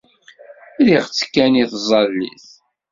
[0.79, 2.47] Rriɣ-tt kan i tẓallit.